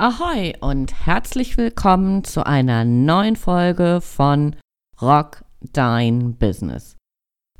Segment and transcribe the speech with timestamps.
[0.00, 4.56] Ahoi und herzlich willkommen zu einer neuen Folge von
[5.02, 6.96] Rock Dein Business.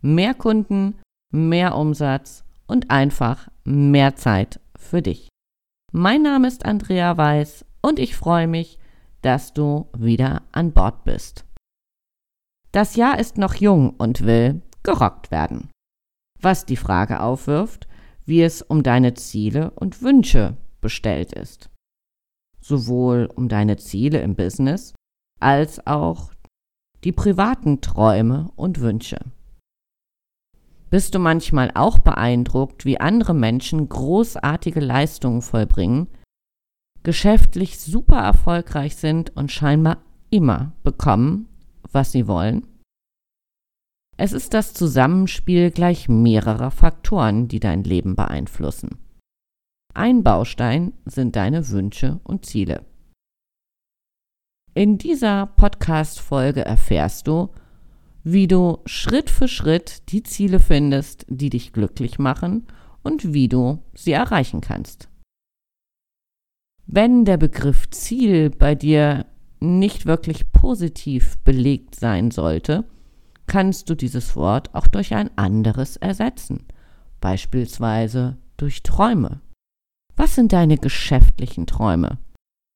[0.00, 0.98] Mehr Kunden,
[1.30, 5.28] mehr Umsatz und einfach mehr Zeit für dich.
[5.92, 8.78] Mein Name ist Andrea Weiß und ich freue mich,
[9.20, 11.44] dass du wieder an Bord bist.
[12.72, 15.68] Das Jahr ist noch jung und will gerockt werden.
[16.40, 17.86] Was die Frage aufwirft,
[18.24, 21.69] wie es um deine Ziele und Wünsche bestellt ist
[22.70, 24.94] sowohl um deine Ziele im Business
[25.40, 26.30] als auch
[27.02, 29.18] die privaten Träume und Wünsche.
[30.88, 36.08] Bist du manchmal auch beeindruckt, wie andere Menschen großartige Leistungen vollbringen,
[37.02, 39.98] geschäftlich super erfolgreich sind und scheinbar
[40.30, 41.48] immer bekommen,
[41.90, 42.66] was sie wollen?
[44.16, 48.98] Es ist das Zusammenspiel gleich mehrerer Faktoren, die dein Leben beeinflussen.
[49.94, 52.84] Ein Baustein sind deine Wünsche und Ziele.
[54.74, 57.50] In dieser Podcast-Folge erfährst du,
[58.22, 62.68] wie du Schritt für Schritt die Ziele findest, die dich glücklich machen
[63.02, 65.08] und wie du sie erreichen kannst.
[66.86, 69.26] Wenn der Begriff Ziel bei dir
[69.58, 72.84] nicht wirklich positiv belegt sein sollte,
[73.46, 76.64] kannst du dieses Wort auch durch ein anderes ersetzen,
[77.20, 79.40] beispielsweise durch Träume.
[80.20, 82.18] Was sind deine geschäftlichen Träume?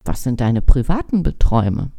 [0.03, 1.93] Was sind deine privaten Träume?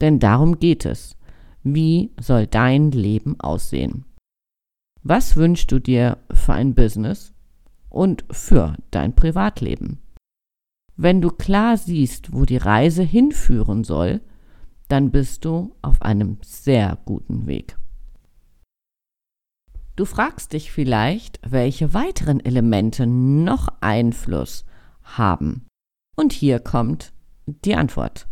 [0.00, 1.16] Denn darum geht es.
[1.62, 4.04] Wie soll dein Leben aussehen?
[5.04, 7.34] Was wünschst du dir für ein Business
[7.88, 10.00] und für dein Privatleben?
[10.96, 14.22] Wenn du klar siehst, wo die Reise hinführen soll,
[14.88, 17.76] dann bist du auf einem sehr guten Weg.
[19.94, 24.64] Du fragst dich vielleicht, welche weiteren Elemente noch Einfluss
[25.02, 25.66] haben.
[26.16, 27.12] Und hier kommt
[27.46, 28.26] die Antwort.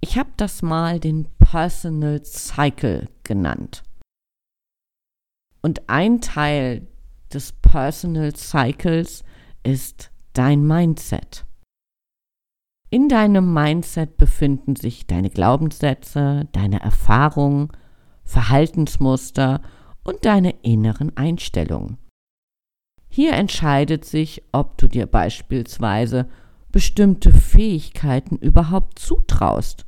[0.00, 3.82] Ich habe das mal den Personal Cycle genannt.
[5.62, 6.86] Und ein Teil
[7.32, 9.24] des Personal Cycles
[9.64, 11.44] ist dein Mindset.
[12.90, 17.72] In deinem Mindset befinden sich deine Glaubenssätze, deine Erfahrungen,
[18.22, 19.60] Verhaltensmuster
[20.04, 21.98] und deine inneren Einstellungen.
[23.08, 26.28] Hier entscheidet sich, ob du dir beispielsweise
[26.70, 29.86] bestimmte Fähigkeiten überhaupt zutraust.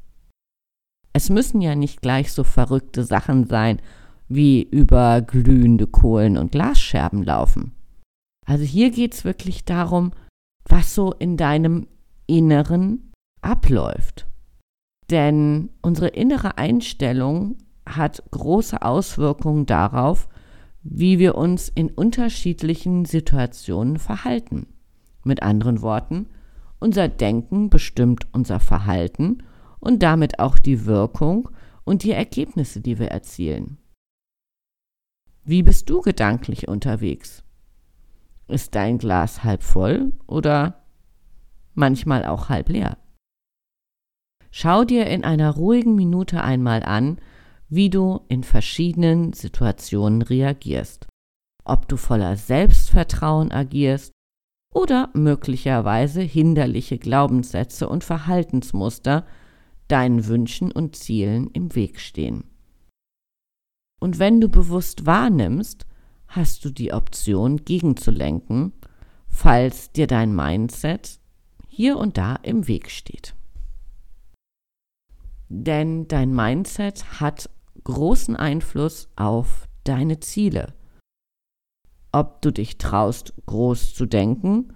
[1.13, 3.81] Es müssen ja nicht gleich so verrückte Sachen sein,
[4.29, 7.73] wie über glühende Kohlen und Glasscherben laufen.
[8.45, 10.13] Also hier geht es wirklich darum,
[10.65, 11.89] was so in deinem
[12.27, 14.27] Inneren abläuft.
[15.11, 20.29] Denn unsere innere Einstellung hat große Auswirkungen darauf,
[20.83, 24.67] wie wir uns in unterschiedlichen Situationen verhalten.
[25.25, 26.29] Mit anderen Worten,
[26.79, 29.43] unser Denken bestimmt unser Verhalten
[29.81, 31.51] und damit auch die Wirkung
[31.85, 33.79] und die Ergebnisse, die wir erzielen.
[35.45, 37.45] Wie bist du gedanklich unterwegs?
[38.49, 40.85] Ist dein Glas halb voll oder
[41.75, 42.99] manchmal auch halb leer?
[44.51, 47.19] Schau dir in einer ruhigen Minute einmal an,
[47.69, 51.07] wie du in verschiedenen Situationen reagierst,
[51.65, 54.13] ob du voller Selbstvertrauen agierst
[54.73, 59.27] oder möglicherweise hinderliche Glaubenssätze und Verhaltensmuster
[59.89, 62.45] deinen Wünschen und Zielen im Weg stehen.
[64.01, 65.87] Und wenn du bewusst wahrnimmst,
[66.29, 68.73] hast du die Option gegenzulenken,
[69.29, 71.21] falls dir dein Mindset
[71.69, 73.35] hier und da im Weg steht.
[75.49, 77.49] Denn dein Mindset hat
[77.87, 80.75] großen Einfluss auf deine Ziele.
[82.11, 84.73] Ob du dich traust, groß zu denken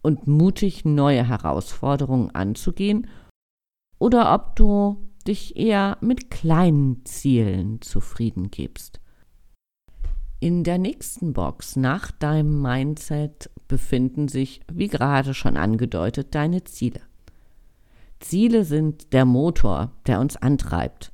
[0.00, 3.08] und mutig neue Herausforderungen anzugehen
[3.98, 8.98] oder ob du dich eher mit kleinen Zielen zufrieden gibst.
[10.40, 17.02] In der nächsten Box nach deinem Mindset befinden sich, wie gerade schon angedeutet, deine Ziele.
[18.18, 21.11] Ziele sind der Motor, der uns antreibt.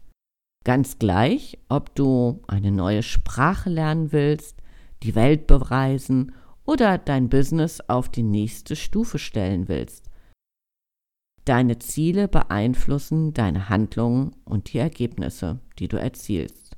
[0.68, 4.60] Ganz gleich, ob du eine neue Sprache lernen willst,
[5.02, 6.34] die Welt bereisen
[6.66, 10.10] oder dein Business auf die nächste Stufe stellen willst.
[11.46, 16.76] Deine Ziele beeinflussen deine Handlungen und die Ergebnisse, die du erzielst.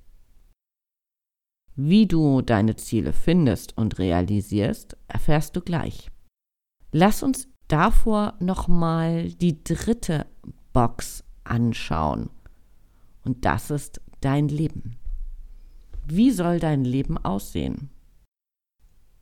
[1.74, 6.12] Wie du deine Ziele findest und realisierst, erfährst du gleich.
[6.92, 10.26] Lass uns davor nochmal die dritte
[10.72, 12.30] Box anschauen.
[13.24, 14.96] Und das ist dein Leben.
[16.06, 17.90] Wie soll dein Leben aussehen?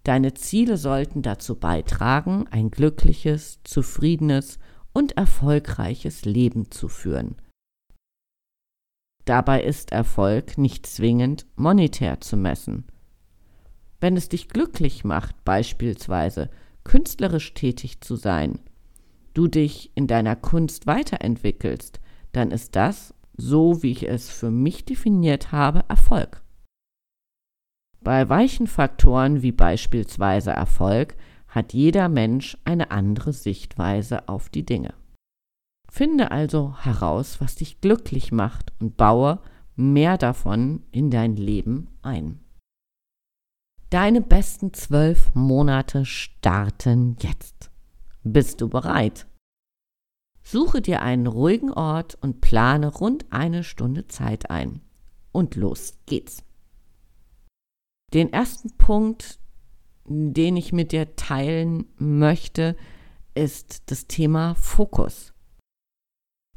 [0.04, 4.58] Deine Ziele sollten dazu beitragen, ein glückliches, zufriedenes
[4.94, 7.36] und erfolgreiches Leben zu führen.
[9.26, 12.86] Dabei ist Erfolg nicht zwingend monetär zu messen.
[14.00, 16.48] Wenn es dich glücklich macht, beispielsweise
[16.84, 18.60] künstlerisch tätig zu sein,
[19.34, 22.00] du dich in deiner Kunst weiterentwickelst,
[22.32, 26.42] dann ist das, so wie ich es für mich definiert habe, Erfolg.
[28.02, 31.16] Bei weichen Faktoren wie beispielsweise Erfolg
[31.48, 34.94] hat jeder Mensch eine andere Sichtweise auf die Dinge.
[35.90, 39.40] Finde also heraus, was dich glücklich macht und baue
[39.74, 42.40] mehr davon in dein Leben ein.
[43.90, 47.70] Deine besten zwölf Monate starten jetzt.
[48.22, 49.26] Bist du bereit?
[50.50, 54.80] Suche dir einen ruhigen Ort und plane rund eine Stunde Zeit ein.
[55.30, 56.42] Und los geht's.
[58.14, 59.38] Den ersten Punkt,
[60.06, 62.76] den ich mit dir teilen möchte,
[63.34, 65.34] ist das Thema Fokus.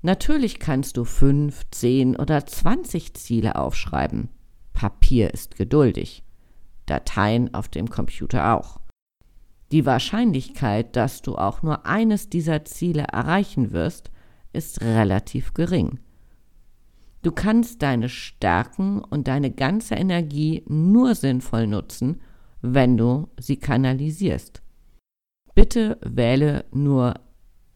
[0.02, 4.30] Natürlich kannst du fünf, zehn oder zwanzig Ziele aufschreiben.
[4.72, 6.24] Papier ist geduldig.
[6.86, 8.80] Dateien auf dem Computer auch.
[9.72, 14.12] Die Wahrscheinlichkeit, dass du auch nur eines dieser Ziele erreichen wirst,
[14.52, 16.00] ist relativ gering.
[17.22, 22.20] Du kannst deine Stärken und deine ganze Energie nur sinnvoll nutzen,
[22.62, 24.62] wenn du sie kanalisierst.
[25.56, 27.14] Bitte wähle nur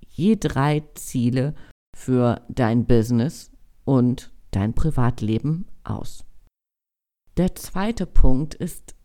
[0.09, 1.53] je drei Ziele
[1.95, 3.51] für dein Business
[3.86, 6.25] und dein Privatleben aus.
[7.38, 8.95] Der zweite Punkt ist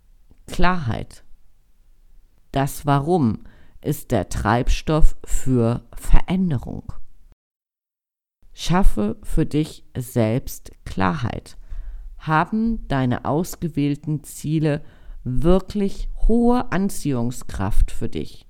[0.46, 1.24] Klarheit.
[2.52, 3.44] Das Warum
[3.80, 6.92] ist der Treibstoff für Veränderung.
[8.52, 11.56] Schaffe für dich selbst Klarheit.
[12.18, 14.82] Haben deine ausgewählten Ziele
[15.24, 18.46] wirklich hohe Anziehungskraft für dich?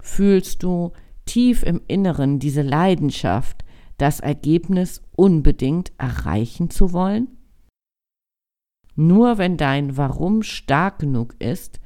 [0.00, 0.92] Fühlst du
[1.24, 3.64] tief im Inneren diese Leidenschaft,
[3.96, 7.28] das Ergebnis unbedingt erreichen zu wollen?
[8.94, 11.80] Nur wenn dein Warum stark genug ist,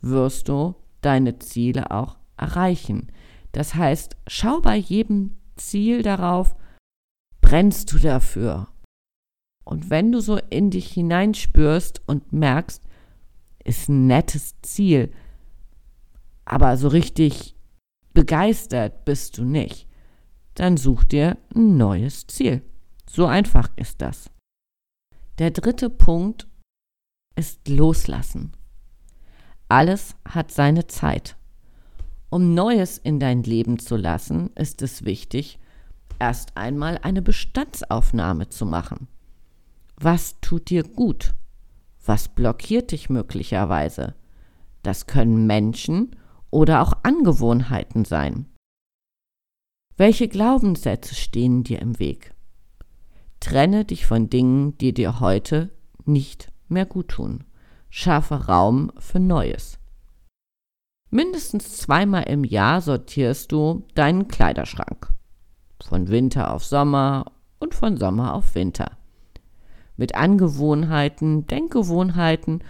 [0.00, 3.10] wirst du deine Ziele auch erreichen.
[3.52, 6.54] Das heißt, schau bei jedem Ziel darauf,
[7.40, 8.68] brennst du dafür?
[9.64, 12.82] Und wenn du so in dich hineinspürst und merkst,
[13.64, 15.12] ist ein nettes Ziel,
[16.44, 17.56] aber so richtig
[18.14, 19.88] begeistert bist du nicht,
[20.54, 22.62] dann such dir ein neues Ziel.
[23.08, 24.30] So einfach ist das.
[25.38, 26.48] Der dritte Punkt
[27.34, 28.52] ist Loslassen.
[29.68, 31.36] Alles hat seine Zeit.
[32.30, 35.58] Um Neues in dein Leben zu lassen, ist es wichtig,
[36.18, 39.08] erst einmal eine Bestandsaufnahme zu machen.
[39.96, 41.34] Was tut dir gut?
[42.04, 44.14] Was blockiert dich möglicherweise?
[44.82, 46.14] Das können Menschen
[46.50, 48.46] oder auch Angewohnheiten sein.
[49.96, 52.34] Welche Glaubenssätze stehen dir im Weg?
[53.40, 55.70] Trenne dich von Dingen, die dir heute
[56.04, 57.44] nicht mehr gut tun.
[57.98, 59.78] Schaffe Raum für Neues.
[61.08, 65.14] Mindestens zweimal im Jahr sortierst du deinen Kleiderschrank.
[65.82, 68.98] Von Winter auf Sommer und von Sommer auf Winter.
[69.96, 72.62] Mit Angewohnheiten, Denkgewohnheiten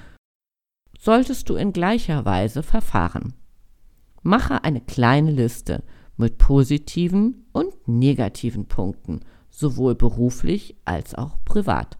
[0.97, 3.35] solltest du in gleicher Weise verfahren.
[4.23, 5.83] Mache eine kleine Liste
[6.17, 11.99] mit positiven und negativen Punkten, sowohl beruflich als auch privat.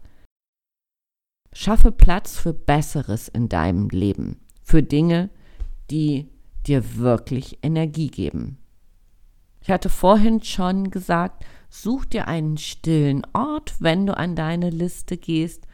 [1.53, 5.29] Schaffe Platz für Besseres in deinem Leben, für Dinge,
[5.89, 6.29] die
[6.65, 8.57] dir wirklich Energie geben.
[9.61, 15.17] Ich hatte vorhin schon gesagt, such dir einen stillen Ort, wenn du an deine Liste
[15.17, 15.67] gehst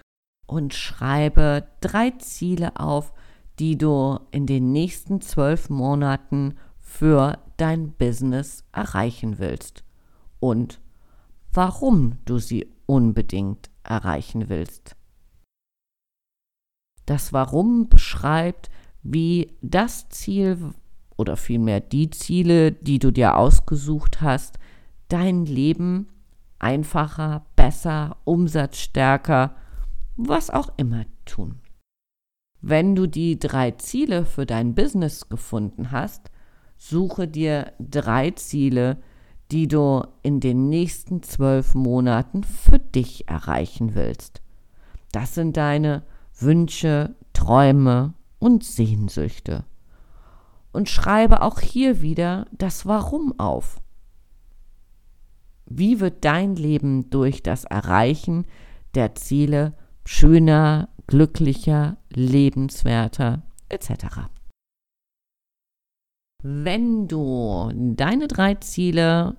[0.47, 3.13] und schreibe drei Ziele auf,
[3.59, 9.83] die du in den nächsten zwölf Monaten für dein Business erreichen willst
[10.39, 10.79] und
[11.51, 14.95] warum du sie unbedingt erreichen willst.
[17.05, 18.69] Das Warum beschreibt,
[19.03, 20.57] wie das Ziel
[21.17, 24.57] oder vielmehr die Ziele, die du dir ausgesucht hast,
[25.09, 26.07] dein Leben
[26.59, 29.55] einfacher, besser, umsatzstärker,
[30.15, 31.59] was auch immer tun.
[32.61, 36.31] Wenn du die drei Ziele für dein Business gefunden hast,
[36.77, 38.97] suche dir drei Ziele,
[39.51, 44.41] die du in den nächsten zwölf Monaten für dich erreichen willst.
[45.11, 46.03] Das sind deine
[46.43, 49.65] Wünsche, Träume und Sehnsüchte.
[50.71, 53.81] Und schreibe auch hier wieder das Warum auf.
[55.65, 58.45] Wie wird dein Leben durch das Erreichen
[58.95, 59.73] der Ziele
[60.05, 64.29] schöner, glücklicher, lebenswerter, etc.
[66.41, 69.37] Wenn du deine drei Ziele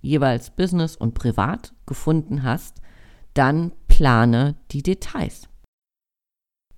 [0.00, 2.80] jeweils Business und Privat gefunden hast,
[3.32, 5.48] dann plane die Details.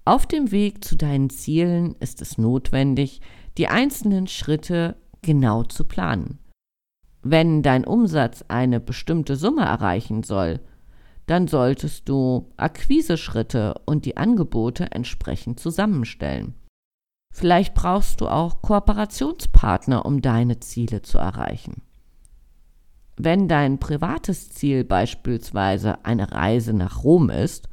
[0.07, 3.21] Auf dem Weg zu deinen Zielen ist es notwendig,
[3.59, 6.39] die einzelnen Schritte genau zu planen.
[7.23, 10.61] Wenn dein Umsatz eine bestimmte Summe erreichen soll,
[11.27, 16.55] dann solltest du Akquiseschritte und die Angebote entsprechend zusammenstellen.
[17.35, 21.83] Vielleicht brauchst du auch Kooperationspartner, um deine Ziele zu erreichen.
[23.17, 27.69] Wenn dein privates Ziel beispielsweise eine Reise nach Rom ist,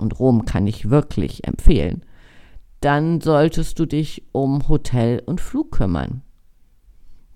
[0.00, 2.04] und Rom kann ich wirklich empfehlen,
[2.80, 6.22] dann solltest du dich um Hotel und Flug kümmern.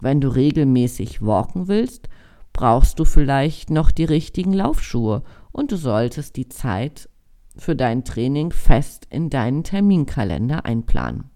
[0.01, 2.09] Wenn du regelmäßig walken willst,
[2.53, 7.09] brauchst du vielleicht noch die richtigen Laufschuhe und du solltest die Zeit
[7.57, 11.31] für dein Training fest in deinen Terminkalender einplanen.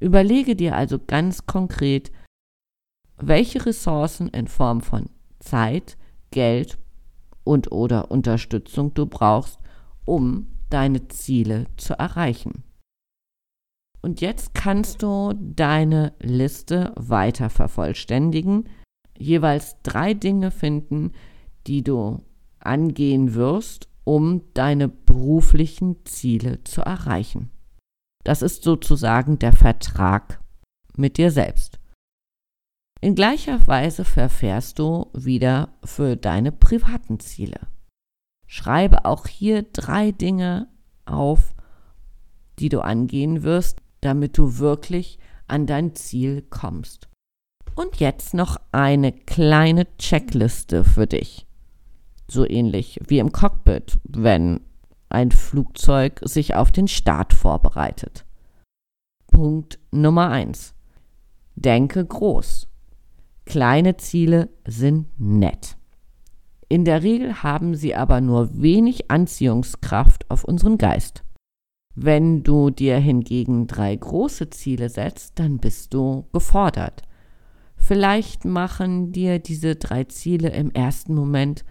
[0.00, 2.10] Überlege dir also ganz konkret,
[3.18, 5.96] welche Ressourcen in Form von Zeit,
[6.30, 6.78] Geld
[7.44, 9.58] und oder Unterstützung du brauchst,
[10.04, 12.64] um deine Ziele zu erreichen.
[14.00, 18.68] Und jetzt kannst du deine Liste weiter vervollständigen,
[19.16, 21.12] jeweils drei Dinge finden,
[21.66, 22.24] die du
[22.58, 27.50] angehen wirst, um deine beruflichen Ziele zu erreichen.
[28.24, 30.40] Das ist sozusagen der Vertrag
[30.96, 31.78] mit dir selbst.
[33.00, 37.60] In gleicher Weise verfährst du wieder für deine privaten Ziele.
[38.54, 40.68] Schreibe auch hier drei Dinge
[41.06, 41.54] auf,
[42.58, 45.18] die du angehen wirst, damit du wirklich
[45.48, 47.08] an dein Ziel kommst.
[47.76, 51.46] Und jetzt noch eine kleine Checkliste für dich.
[52.28, 54.60] So ähnlich wie im Cockpit, wenn
[55.08, 58.26] ein Flugzeug sich auf den Start vorbereitet.
[59.28, 60.74] Punkt Nummer 1.
[61.54, 62.68] Denke groß.
[63.46, 65.78] Kleine Ziele sind nett.
[66.72, 71.22] In der Regel haben sie aber nur wenig Anziehungskraft auf unseren Geist.
[71.94, 77.02] Wenn du dir hingegen drei große Ziele setzt, dann bist du gefordert.
[77.76, 81.66] Vielleicht machen dir diese drei Ziele im ersten Moment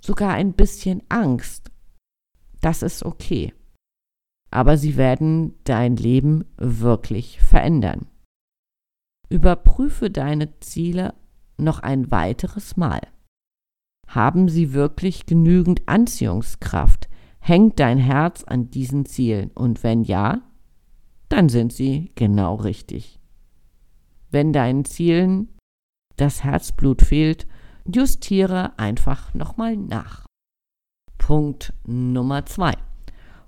[0.00, 1.70] sogar ein bisschen Angst.
[2.62, 3.52] Das ist okay.
[4.50, 8.06] Aber sie werden dein Leben wirklich verändern.
[9.28, 11.12] Überprüfe deine Ziele
[11.58, 13.02] noch ein weiteres Mal.
[14.14, 17.08] Haben sie wirklich genügend Anziehungskraft?
[17.40, 19.50] Hängt dein Herz an diesen Zielen?
[19.56, 20.40] Und wenn ja,
[21.28, 23.18] dann sind sie genau richtig.
[24.30, 25.48] Wenn deinen Zielen
[26.14, 27.48] das Herzblut fehlt,
[27.92, 30.26] justiere einfach nochmal nach.
[31.18, 32.74] Punkt Nummer zwei: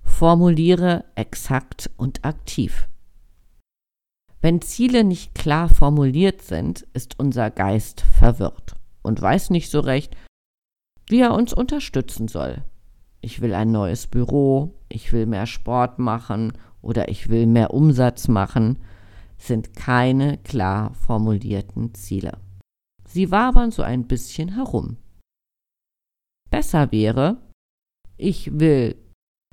[0.03, 2.89] Formuliere exakt und aktiv.
[4.41, 10.17] Wenn Ziele nicht klar formuliert sind, ist unser Geist verwirrt und weiß nicht so recht,
[11.09, 12.65] wie er uns unterstützen soll.
[13.21, 18.29] Ich will ein neues Büro, ich will mehr Sport machen oder ich will mehr Umsatz
[18.29, 18.79] machen,
[19.39, 22.39] sind keine klar formulierten Ziele.
[23.07, 24.97] Sie wabern so ein bisschen herum.
[26.51, 27.39] Besser wäre,
[28.17, 28.97] ich will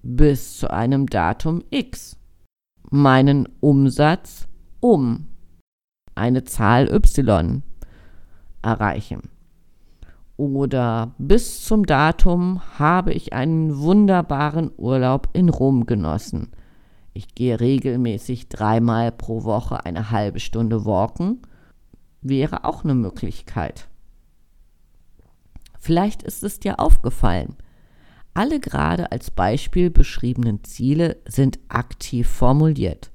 [0.01, 2.17] bis zu einem Datum X
[2.89, 4.47] meinen Umsatz
[4.79, 5.27] um
[6.15, 7.63] eine Zahl y
[8.61, 9.32] erreichen.
[10.43, 16.51] Oder bis zum Datum habe ich einen wunderbaren Urlaub in Rom genossen.
[17.13, 21.41] Ich gehe regelmäßig dreimal pro Woche eine halbe Stunde walken.
[22.21, 23.87] Wäre auch eine Möglichkeit.
[25.79, 27.55] Vielleicht ist es dir aufgefallen.
[28.33, 33.13] Alle gerade als Beispiel beschriebenen Ziele sind aktiv formuliert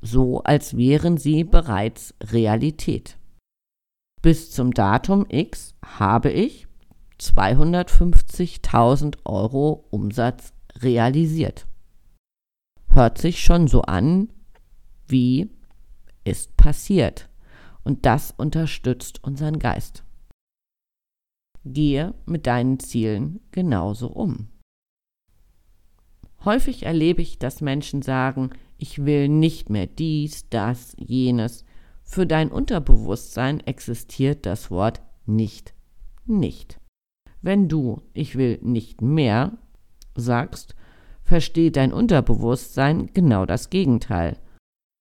[0.00, 3.17] so als wären sie bereits Realität.
[4.22, 6.66] Bis zum Datum X habe ich
[7.20, 11.66] 250.000 Euro Umsatz realisiert.
[12.88, 14.32] Hört sich schon so an,
[15.06, 15.50] wie
[16.24, 17.28] ist passiert.
[17.84, 20.04] Und das unterstützt unseren Geist.
[21.64, 24.48] Gehe mit deinen Zielen genauso um.
[26.44, 31.64] Häufig erlebe ich, dass Menschen sagen, ich will nicht mehr dies, das, jenes.
[32.10, 35.74] Für dein Unterbewusstsein existiert das Wort nicht,
[36.24, 36.80] nicht.
[37.42, 39.58] Wenn du ich will nicht mehr
[40.16, 40.74] sagst,
[41.22, 44.38] versteht dein Unterbewusstsein genau das Gegenteil.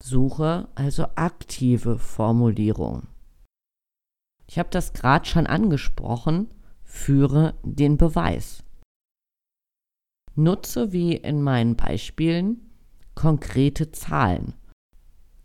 [0.03, 3.07] Suche also aktive Formulierung.
[4.45, 6.49] Ich habe das gerade schon angesprochen,
[6.83, 8.65] führe den Beweis.
[10.35, 12.69] Nutze wie in meinen Beispielen
[13.15, 14.55] konkrete Zahlen.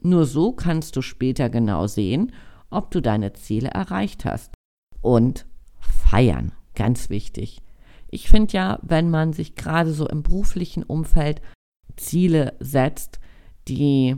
[0.02, 2.32] Nur so kannst du später genau sehen,
[2.70, 4.52] ob du deine Ziele erreicht hast.
[5.00, 5.46] Und
[5.78, 7.60] feiern, ganz wichtig.
[8.08, 11.40] Ich finde ja, wenn man sich gerade so im beruflichen Umfeld
[11.96, 13.20] Ziele setzt,
[13.68, 14.16] die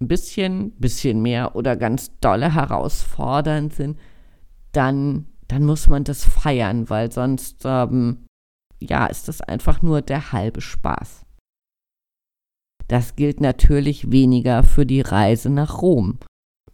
[0.00, 3.98] ein bisschen, bisschen mehr oder ganz dolle herausfordernd sind,
[4.72, 8.26] dann, dann muss man das feiern, weil sonst, ähm,
[8.80, 11.23] ja, ist das einfach nur der halbe Spaß.
[12.88, 16.18] Das gilt natürlich weniger für die Reise nach Rom,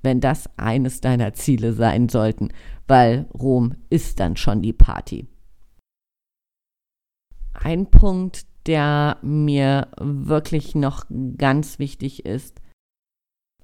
[0.02, 2.49] wenn das eines deiner Ziele sein sollten,
[2.88, 5.29] weil Rom ist dann schon die Party.
[7.52, 11.05] Ein Punkt, der mir wirklich noch
[11.37, 12.61] ganz wichtig ist,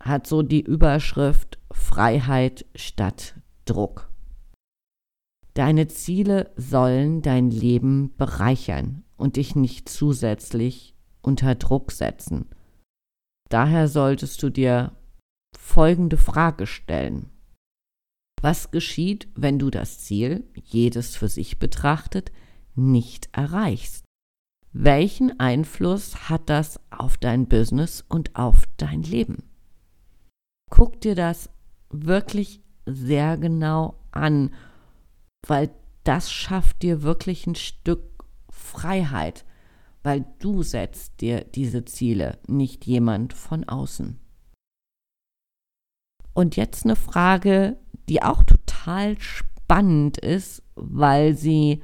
[0.01, 3.35] hat so die Überschrift Freiheit statt
[3.65, 4.11] Druck.
[5.55, 10.96] Deine Ziele sollen dein Leben bereichern und dich nicht zusätzlich
[11.27, 12.47] unter Druck setzen.
[13.49, 14.93] Daher solltest du dir
[15.57, 17.31] folgende Frage stellen.
[18.43, 22.33] Was geschieht, wenn du das Ziel, jedes für sich betrachtet,
[22.75, 24.05] nicht erreichst?
[24.73, 29.45] Welchen Einfluss hat das auf dein Business und auf dein Leben?
[30.71, 31.49] Guck dir das
[31.91, 34.55] wirklich sehr genau an,
[35.47, 35.71] weil
[36.05, 38.03] das schafft dir wirklich ein Stück
[38.51, 39.45] Freiheit,
[40.07, 44.21] weil du setzt dir diese Ziele, nicht jemand von außen.
[46.33, 47.77] Und jetzt eine Frage,
[48.09, 51.83] die auch total spannend ist, weil sie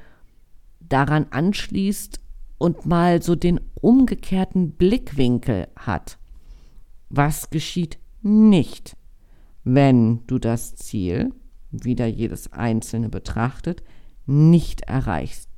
[0.79, 2.21] daran anschließt
[2.59, 6.17] und mal so den umgekehrten Blickwinkel hat.
[7.09, 8.97] Was geschieht nicht,
[9.64, 11.35] wenn du das Ziel,
[11.73, 13.83] wieder jedes einzelne betrachtet,
[14.26, 15.51] nicht erreichst.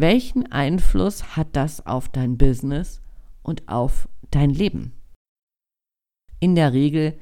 [0.00, 3.02] Welchen Einfluss hat das auf dein Business
[3.42, 4.92] und auf dein Leben?
[6.38, 7.18] In der Regel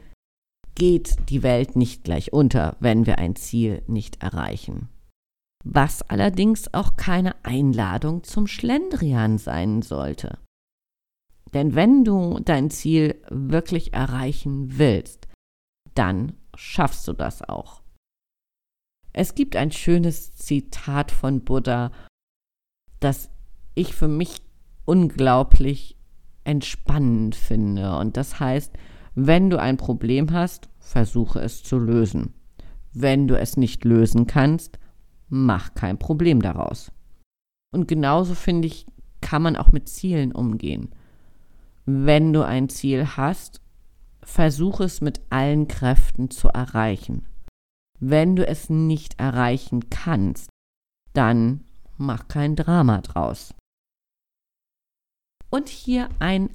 [0.75, 4.91] geht die Welt nicht gleich unter, wenn wir ein Ziel nicht erreichen.
[5.65, 10.39] Was allerdings auch keine Einladung zum Schlendrian sein sollte.
[11.55, 15.29] Denn wenn du dein Ziel wirklich erreichen willst,
[15.95, 17.81] dann schaffst du das auch.
[19.15, 21.91] Es gibt ein schönes Zitat von Buddha,
[23.01, 23.31] das
[23.75, 24.41] ich für mich
[24.85, 25.97] unglaublich
[26.45, 27.97] entspannend finde.
[27.99, 28.73] Und das heißt,
[29.15, 32.35] wenn du ein Problem hast, versuche es zu lösen.
[32.93, 34.79] Wenn du es nicht lösen kannst,
[35.29, 36.93] mach kein Problem daraus.
[37.73, 38.87] Und genauso finde ich,
[39.21, 40.91] kann man auch mit Zielen umgehen
[41.87, 43.63] wenn du ein Ziel hast,
[44.21, 47.27] versuche es mit allen Kräften zu erreichen.
[48.01, 50.51] Wenn du es nicht erreichen kannst,
[51.15, 51.65] dann
[51.99, 53.55] mach kein Drama draus.
[55.51, 56.51] Und hier ein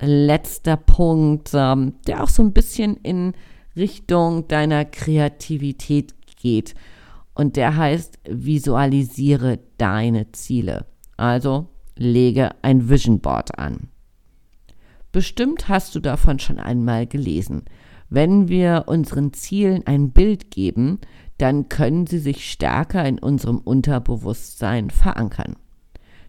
[0.00, 3.32] letzter Punkt, ähm, der auch so ein bisschen in
[3.76, 6.74] Richtung deiner Kreativität geht.
[7.34, 10.86] Und der heißt, visualisiere deine Ziele.
[11.16, 13.88] Also lege ein Vision Board an.
[15.10, 17.64] Bestimmt hast du davon schon einmal gelesen.
[18.10, 21.00] Wenn wir unseren Zielen ein Bild geben,
[21.38, 25.56] dann können sie sich stärker in unserem Unterbewusstsein verankern.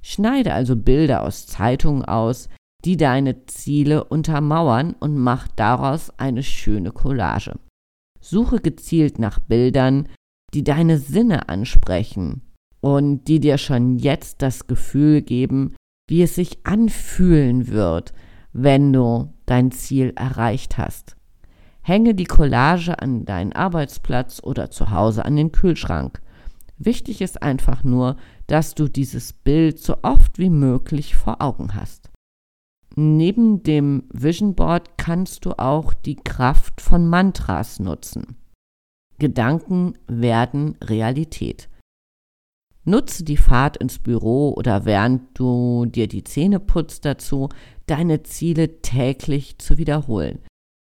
[0.01, 2.49] Schneide also Bilder aus Zeitungen aus,
[2.83, 7.57] die deine Ziele untermauern und mach daraus eine schöne Collage.
[8.21, 10.07] Suche gezielt nach Bildern,
[10.53, 12.41] die deine Sinne ansprechen
[12.81, 15.75] und die dir schon jetzt das Gefühl geben,
[16.07, 18.13] wie es sich anfühlen wird,
[18.53, 21.14] wenn du dein Ziel erreicht hast.
[21.87, 26.19] Hänge die Collage an deinen Arbeitsplatz oder zu Hause an den Kühlschrank.
[26.79, 28.17] Wichtig ist einfach nur,
[28.47, 32.09] dass du dieses Bild so oft wie möglich vor Augen hast.
[32.95, 38.35] Neben dem Vision Board kannst du auch die Kraft von Mantras nutzen.
[39.19, 41.69] Gedanken werden Realität.
[42.83, 47.49] Nutze die Fahrt ins Büro oder während du dir die Zähne putzt dazu,
[47.85, 50.39] deine Ziele täglich zu wiederholen.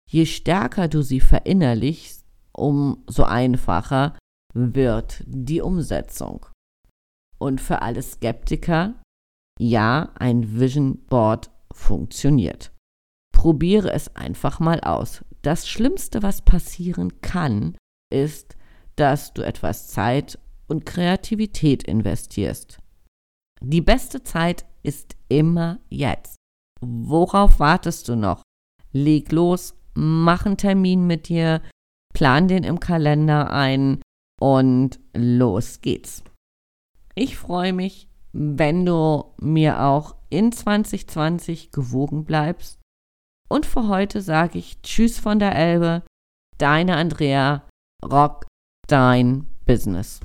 [0.09, 4.17] Je stärker du sie verinnerlichst, umso einfacher
[4.53, 6.45] wird die Umsetzung.
[7.37, 8.95] Und für alle Skeptiker,
[9.59, 12.71] ja, ein Vision Board funktioniert.
[13.33, 15.23] Probiere es einfach mal aus.
[15.41, 17.77] Das Schlimmste, was passieren kann,
[18.11, 18.55] ist,
[18.95, 22.79] dass du etwas Zeit und Kreativität investierst.
[23.61, 26.35] Die beste Zeit ist immer jetzt.
[26.81, 28.41] Worauf wartest du noch?
[28.91, 31.61] Leg los, mach einen Termin mit dir,
[32.13, 34.01] plan den im Kalender ein
[34.39, 36.23] und los geht's.
[37.15, 42.79] Ich freue mich, wenn du mir auch in 2020 gewogen bleibst.
[43.49, 46.03] Und für heute sage ich Tschüss von der Elbe,
[46.59, 47.67] deine Andrea,
[48.05, 48.45] Rock
[48.87, 50.19] dein Business.